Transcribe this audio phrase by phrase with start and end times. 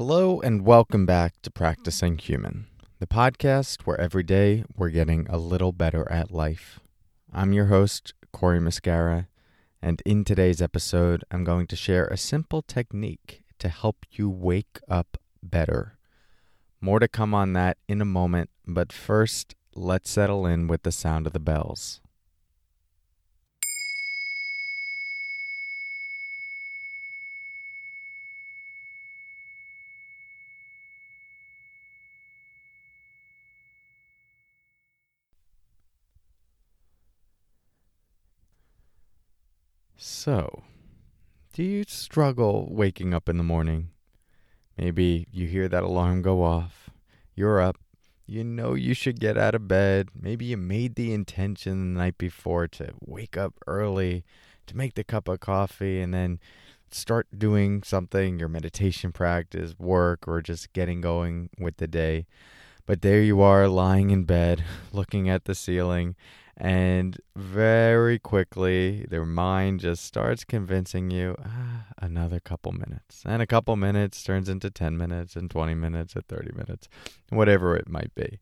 [0.00, 2.68] Hello, and welcome back to Practicing Human,
[3.00, 6.80] the podcast where every day we're getting a little better at life.
[7.34, 9.26] I'm your host, Cory Muscara,
[9.82, 14.80] and in today's episode, I'm going to share a simple technique to help you wake
[14.88, 15.98] up better.
[16.80, 20.92] More to come on that in a moment, but first, let's settle in with the
[20.92, 22.00] sound of the bells.
[40.02, 40.62] So,
[41.52, 43.90] do you struggle waking up in the morning?
[44.78, 46.88] Maybe you hear that alarm go off.
[47.34, 47.76] You're up.
[48.24, 50.08] You know you should get out of bed.
[50.18, 54.24] Maybe you made the intention the night before to wake up early,
[54.68, 56.40] to make the cup of coffee, and then
[56.90, 62.24] start doing something your meditation practice, work, or just getting going with the day.
[62.86, 66.16] But there you are lying in bed, looking at the ceiling,
[66.60, 73.22] and very quickly, their mind just starts convincing you ah, another couple minutes.
[73.24, 76.86] And a couple minutes turns into 10 minutes, and 20 minutes, and 30 minutes,
[77.30, 78.40] whatever it might be.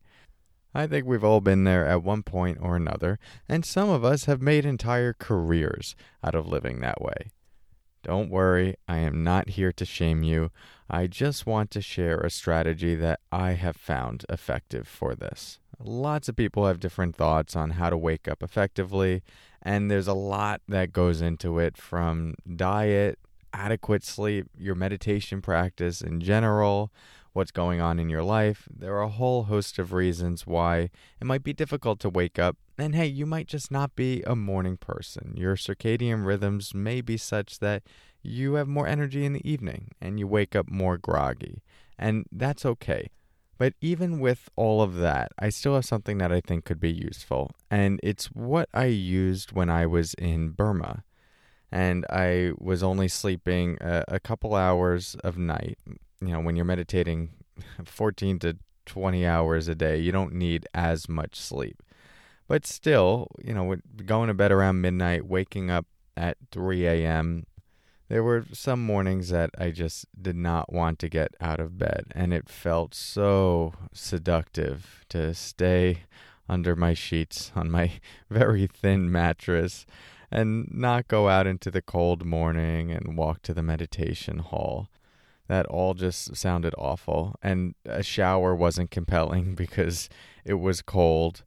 [0.75, 4.25] I think we've all been there at one point or another, and some of us
[4.25, 7.31] have made entire careers out of living that way.
[8.03, 10.51] Don't worry, I am not here to shame you.
[10.89, 15.59] I just want to share a strategy that I have found effective for this.
[15.81, 19.23] Lots of people have different thoughts on how to wake up effectively,
[19.61, 23.17] and there's a lot that goes into it from diet,
[23.53, 26.91] adequate sleep, your meditation practice in general,
[27.31, 28.67] what's going on in your life.
[28.69, 30.89] There are a whole host of reasons why
[31.21, 32.57] it might be difficult to wake up.
[32.77, 35.33] And hey, you might just not be a morning person.
[35.37, 37.83] Your circadian rhythms may be such that
[38.21, 41.61] you have more energy in the evening and you wake up more groggy.
[41.97, 43.09] And that's okay.
[43.59, 46.91] But even with all of that, I still have something that I think could be
[46.91, 47.51] useful.
[47.69, 51.03] And it's what I used when I was in Burma.
[51.69, 55.77] And I was only sleeping a, a couple hours of night.
[56.21, 57.31] You know, when you're meditating
[57.85, 61.83] 14 to 20 hours a day, you don't need as much sleep.
[62.47, 67.45] But still, you know, going to bed around midnight, waking up at 3 a.m.,
[68.09, 72.05] there were some mornings that I just did not want to get out of bed,
[72.11, 75.99] and it felt so seductive to stay
[76.49, 77.91] under my sheets on my
[78.29, 79.85] very thin mattress
[80.31, 84.89] and not go out into the cold morning and walk to the meditation hall.
[85.47, 90.09] That all just sounded awful, and a shower wasn't compelling because
[90.43, 91.43] it was cold.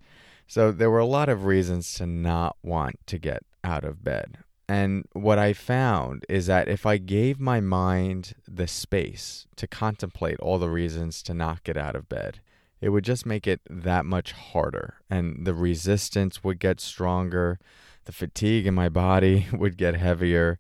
[0.47, 4.39] So there were a lot of reasons to not want to get out of bed.
[4.69, 10.39] And what I found is that if I gave my mind the space to contemplate
[10.41, 12.41] all the reasons to not get out of bed,
[12.81, 14.95] it would just make it that much harder.
[15.11, 17.59] And the resistance would get stronger,
[18.05, 20.59] the fatigue in my body would get heavier,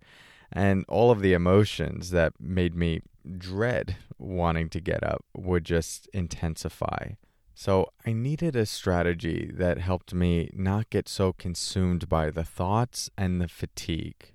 [0.52, 3.00] and all of the emotions that made me
[3.38, 7.12] dread wanting to get up would just intensify.
[7.54, 13.10] So I needed a strategy that helped me not get so consumed by the thoughts
[13.16, 14.32] and the fatigue.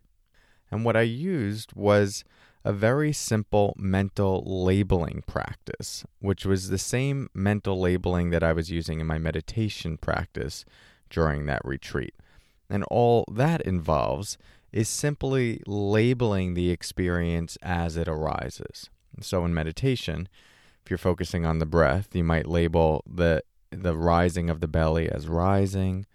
[0.69, 2.23] And what I used was
[2.63, 8.69] a very simple mental labeling practice, which was the same mental labeling that I was
[8.69, 10.65] using in my meditation practice
[11.09, 12.13] during that retreat.
[12.69, 14.37] And all that involves
[14.73, 18.89] is simply labeling the experience as it arises.
[19.21, 20.27] So in meditation,
[20.87, 25.09] if you're focusing on the breath, you might label the the rising of the belly
[25.09, 26.05] as rising,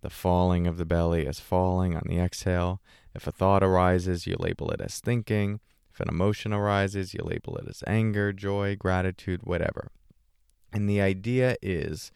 [0.00, 2.80] the falling of the belly as falling on the exhale.
[3.14, 5.60] If a thought arises, you label it as thinking.
[5.92, 9.88] If an emotion arises, you label it as anger, joy, gratitude, whatever.
[10.72, 12.10] And the idea is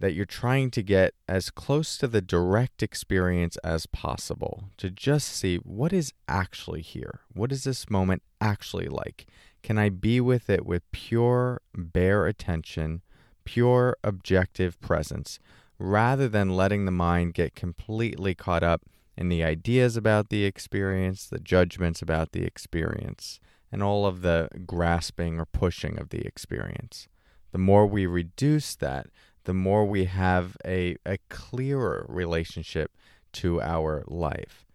[0.00, 5.28] that you're trying to get as close to the direct experience as possible to just
[5.28, 7.20] see what is actually here.
[7.32, 9.28] What is this moment actually like?
[9.64, 13.00] Can I be with it with pure, bare attention,
[13.44, 15.38] pure, objective presence,
[15.78, 18.82] rather than letting the mind get completely caught up
[19.16, 23.40] in the ideas about the experience, the judgments about the experience,
[23.72, 27.08] and all of the grasping or pushing of the experience?
[27.52, 29.06] The more we reduce that,
[29.44, 32.90] the more we have a, a clearer relationship
[33.32, 34.66] to our life.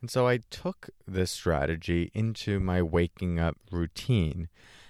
[0.00, 4.48] And so I took this strategy into my waking up routine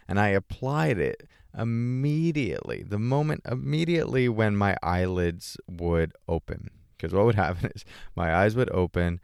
[0.09, 6.71] and I applied it immediately, the moment immediately when my eyelids would open.
[6.97, 9.21] Because what would happen is my eyes would open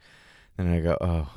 [0.57, 1.29] and I go, oh,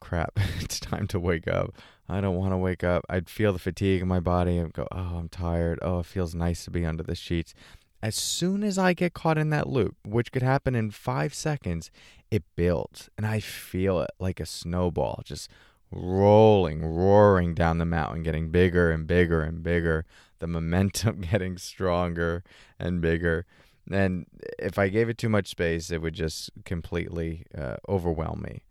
[0.00, 1.74] crap, it's time to wake up.
[2.08, 3.04] I don't want to wake up.
[3.08, 5.78] I'd feel the fatigue in my body and go, oh, I'm tired.
[5.82, 7.54] Oh, it feels nice to be under the sheets.
[8.02, 11.90] As soon as I get caught in that loop, which could happen in five seconds,
[12.30, 15.50] it builds and I feel it like a snowball just
[15.92, 20.04] rolling, roaring down the mountain, getting bigger and bigger and bigger.
[20.40, 22.42] The momentum getting stronger
[22.78, 23.46] and bigger.
[23.90, 24.26] And
[24.58, 28.64] if I gave it too much space, it would just completely uh, overwhelm me.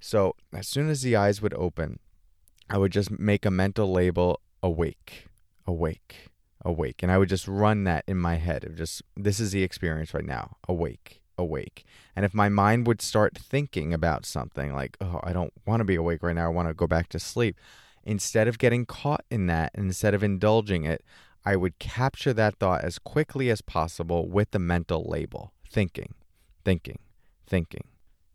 [0.00, 1.98] So as soon as the eyes would open,
[2.70, 5.26] I would just make a mental label awake,
[5.66, 6.28] awake,
[6.64, 7.02] awake.
[7.02, 10.14] And I would just run that in my head of just, this is the experience
[10.14, 11.84] right now, awake, awake.
[12.16, 15.84] And if my mind would start thinking about something like, oh, I don't want to
[15.84, 17.56] be awake right now, I want to go back to sleep,
[18.04, 21.04] instead of getting caught in that, instead of indulging it,
[21.44, 26.14] I would capture that thought as quickly as possible with the mental label thinking,
[26.64, 26.98] thinking,
[27.46, 27.84] thinking.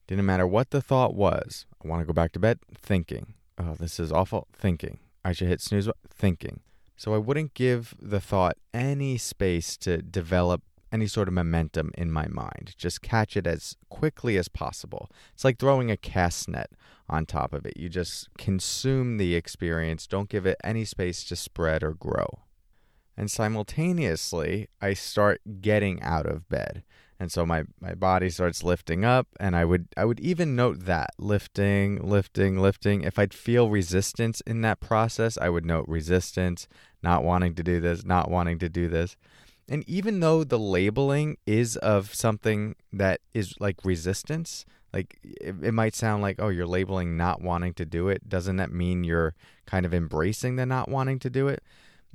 [0.07, 1.65] Didn't matter what the thought was.
[1.83, 3.33] I want to go back to bed, thinking.
[3.57, 4.99] Oh, this is awful, thinking.
[5.23, 6.61] I should hit snooze, thinking.
[6.95, 10.61] So I wouldn't give the thought any space to develop
[10.91, 12.75] any sort of momentum in my mind.
[12.77, 15.09] Just catch it as quickly as possible.
[15.33, 16.69] It's like throwing a cast net
[17.09, 17.77] on top of it.
[17.77, 22.27] You just consume the experience, don't give it any space to spread or grow.
[23.17, 26.83] And simultaneously, I start getting out of bed.
[27.23, 30.81] And so my, my body starts lifting up and I would I would even note
[30.81, 33.03] that lifting, lifting, lifting.
[33.03, 36.67] If I'd feel resistance in that process, I would note resistance,
[37.01, 39.15] not wanting to do this, not wanting to do this.
[39.69, 45.73] And even though the labeling is of something that is like resistance, like it, it,
[45.73, 48.27] might sound like, oh, you're labeling not wanting to do it.
[48.27, 49.33] Doesn't that mean you're
[49.65, 51.63] kind of embracing the not wanting to do it?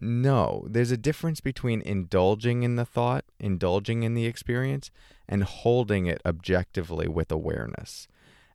[0.01, 4.91] No, there's a difference between indulging in the thought, indulging in the experience,
[5.29, 8.07] and holding it objectively with awareness.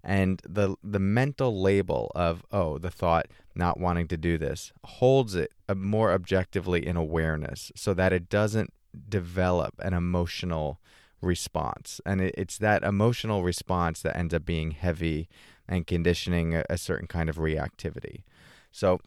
[0.03, 5.33] And the the mental label of oh the thought not wanting to do this holds
[5.35, 8.73] it more objectively in awareness so that it doesn't
[9.07, 10.79] develop an emotional
[11.21, 12.01] response.
[12.05, 15.29] And it, it's that emotional response that ends up being heavy
[15.67, 18.23] and conditioning a, a certain kind of reactivity.
[18.71, 18.99] So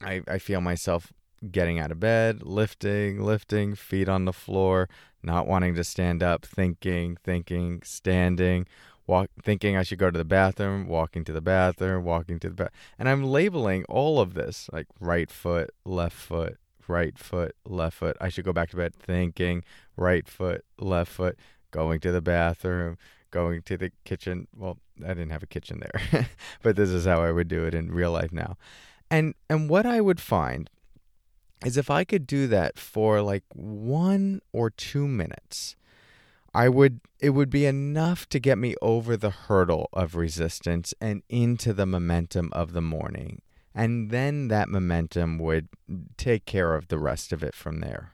[0.00, 1.12] I, I feel myself
[1.50, 4.88] getting out of bed, lifting, lifting, feet on the floor,
[5.22, 8.66] not wanting to stand up, thinking, thinking, standing,
[9.06, 12.54] walk, thinking I should go to the bathroom, walking to the bathroom, walking to the
[12.54, 16.58] bath, and I'm labeling all of this like right foot, left foot,
[16.88, 18.16] right foot, left foot.
[18.20, 19.64] I should go back to bed thinking,
[19.96, 21.38] right foot, left foot,
[21.70, 22.98] going to the bathroom,
[23.30, 24.48] going to the kitchen.
[24.56, 26.28] Well, I didn't have a kitchen there,
[26.62, 28.56] but this is how I would do it in real life now.
[29.10, 30.70] And and what I would find
[31.64, 35.76] is if I could do that for like 1 or 2 minutes,
[36.54, 41.22] I would it would be enough to get me over the hurdle of resistance and
[41.28, 43.40] into the momentum of the morning
[43.74, 45.68] and then that momentum would
[46.16, 48.12] take care of the rest of it from there.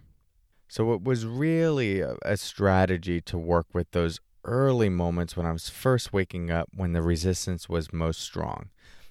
[0.69, 5.53] So it was really a, a, strategy to work with those early moments when I
[5.53, 8.71] was first waking up when the resistance was most strong.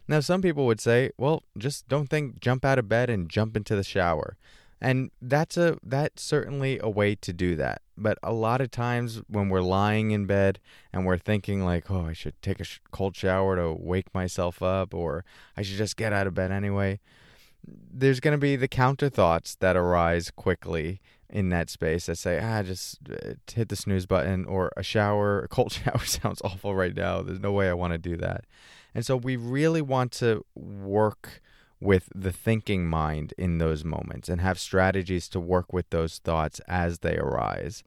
[0.09, 3.55] Now, some people would say, well, just don't think, jump out of bed and jump
[3.55, 4.37] into the shower.
[4.81, 7.83] And that's a that's certainly a way to do that.
[7.95, 10.59] But a lot of times when we're lying in bed
[10.91, 14.63] and we're thinking like, "Oh, I should take a sh- cold shower to wake myself
[14.63, 15.25] up or
[15.55, 17.01] I should just get out of bed anyway."
[17.67, 22.39] There's going to be the counter thoughts that arise quickly in that space that say,
[22.41, 26.73] "Ah, just uh, hit the snooze button or a shower, a cold shower sounds awful
[26.73, 27.21] right now.
[27.21, 28.45] There's no way I want to do that."
[28.93, 31.41] And so we really want to work
[31.79, 36.59] with the thinking mind in those moments and have strategies to work with those thoughts
[36.67, 37.83] as they arise.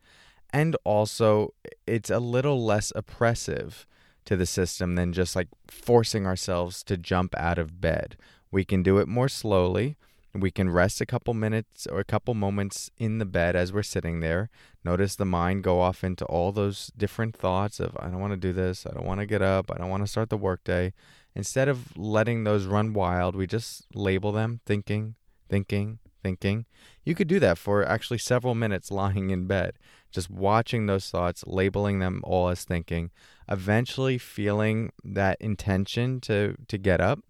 [0.53, 1.55] And also,
[1.87, 3.87] it's a little less oppressive
[4.25, 8.17] to the system than just like forcing ourselves to jump out of bed.
[8.51, 9.97] We can do it more slowly.
[10.35, 13.83] We can rest a couple minutes or a couple moments in the bed as we're
[13.83, 14.49] sitting there.
[14.83, 18.39] Notice the mind go off into all those different thoughts of, I don't want to
[18.39, 18.87] do this.
[18.87, 19.71] I don't want to get up.
[19.71, 20.95] I don't want to start the workday.
[21.35, 25.17] Instead of letting those run wild, we just label them thinking,
[25.51, 26.65] thinking, thinking.
[27.05, 29.75] You could do that for actually several minutes lying in bed,
[30.11, 33.11] just watching those thoughts, labeling them all as thinking,
[33.49, 37.21] eventually feeling that intention to, to get up,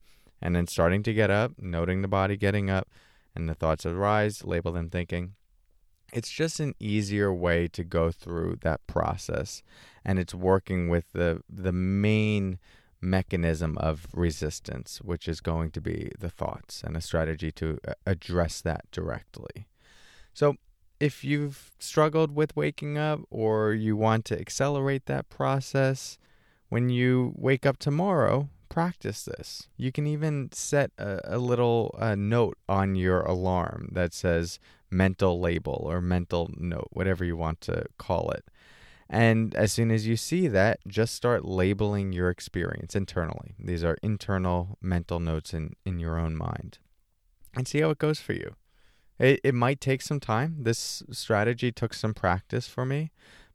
[0.42, 2.88] and then starting to get up, noting the body getting up,
[3.34, 5.34] and the thoughts arise, label them thinking.
[6.12, 9.62] It's just an easier way to go through that process,
[10.04, 12.58] and it's working with the the main
[13.00, 17.94] mechanism of resistance, which is going to be the thoughts and a strategy to uh,
[18.06, 19.66] address that directly.
[20.34, 20.56] So,
[21.00, 26.16] if you've struggled with waking up or you want to accelerate that process,
[26.68, 29.68] when you wake up tomorrow, practice this.
[29.76, 34.58] You can even set a, a little uh, note on your alarm that says
[34.90, 38.44] mental label or mental note, whatever you want to call it.
[39.10, 43.54] And as soon as you see that, just start labeling your experience internally.
[43.58, 46.78] These are internal mental notes in, in your own mind.
[47.54, 48.56] And see how it goes for you.
[49.18, 50.56] It, it might take some time.
[50.60, 53.10] This strategy took some practice for me.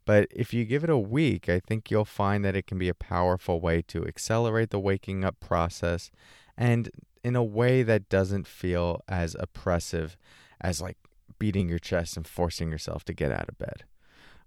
[0.08, 2.88] But if you give it a week, I think you'll find that it can be
[2.88, 6.10] a powerful way to accelerate the waking up process
[6.56, 6.88] and
[7.22, 10.16] in a way that doesn't feel as oppressive
[10.62, 10.96] as like
[11.38, 13.84] beating your chest and forcing yourself to get out of bed.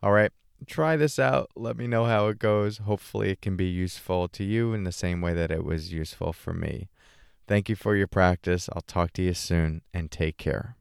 [0.01, 0.31] All right,
[0.65, 1.51] try this out.
[1.55, 2.79] Let me know how it goes.
[2.79, 6.33] Hopefully, it can be useful to you in the same way that it was useful
[6.33, 6.89] for me.
[7.47, 8.67] Thank you for your practice.
[8.73, 10.75] I'll talk to you soon and take care.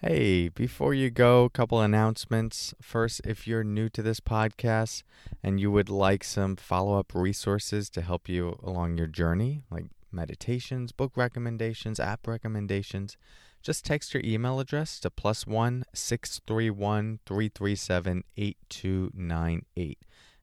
[0.00, 2.72] Hey, before you go, a couple announcements.
[2.80, 5.02] First, if you're new to this podcast
[5.42, 9.86] and you would like some follow up resources to help you along your journey, like
[10.12, 13.16] meditations, book recommendations, app recommendations,
[13.60, 18.58] just text your email address to plus one six three one three three seven eight
[18.68, 19.98] two nine eight,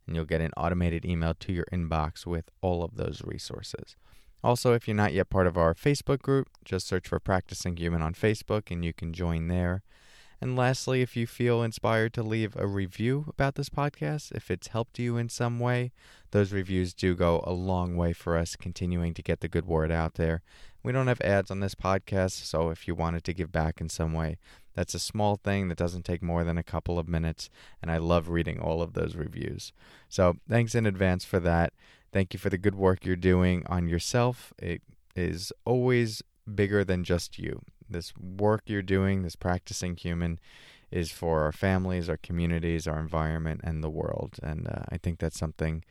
[0.06, 3.96] and you'll get an automated email to your inbox with all of those resources.
[4.44, 8.02] Also, if you're not yet part of our Facebook group, just search for Practicing Human
[8.02, 9.84] on Facebook and you can join there.
[10.42, 14.68] And lastly, if you feel inspired to leave a review about this podcast, if it's
[14.68, 15.92] helped you in some way,
[16.32, 19.92] those reviews do go a long way for us continuing to get the good word
[19.92, 20.44] out there.
[20.84, 23.90] We don't have ads on this podcast, so if you wanted to give back in
[23.90, 24.38] some way,
[24.76, 27.50] that's a small thing that doesn't take more than a couple of minutes,
[27.82, 29.74] and I love reading all of those reviews.
[30.10, 31.74] So thanks in advance for that.
[32.16, 34.54] Thank you for the good work you're doing on yourself.
[34.58, 34.82] It
[35.18, 36.24] is always
[36.62, 37.62] bigger than just you.
[37.90, 40.40] This work you're doing, this practicing human,
[40.90, 44.40] is for our families, our communities, our environment, and the world.
[44.42, 45.84] And uh, I think that's something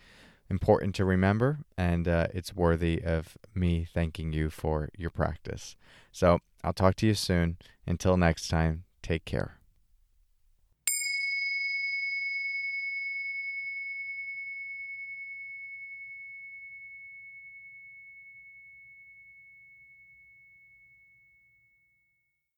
[0.49, 5.77] important to remember, and uh, it's worthy of me thanking you for your practice.
[6.11, 7.59] So I'll talk to you soon.
[7.87, 9.59] Until next time, take care.